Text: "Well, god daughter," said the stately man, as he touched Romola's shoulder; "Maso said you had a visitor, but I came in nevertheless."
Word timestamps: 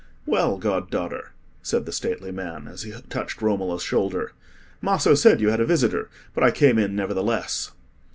"Well, 0.25 0.57
god 0.57 0.89
daughter," 0.89 1.31
said 1.61 1.85
the 1.85 1.91
stately 1.91 2.31
man, 2.31 2.67
as 2.67 2.81
he 2.81 2.91
touched 3.07 3.39
Romola's 3.39 3.83
shoulder; 3.83 4.31
"Maso 4.81 5.13
said 5.13 5.39
you 5.39 5.49
had 5.51 5.59
a 5.61 5.65
visitor, 5.67 6.09
but 6.33 6.43
I 6.43 6.49
came 6.49 6.79
in 6.79 6.95
nevertheless." 6.95 7.71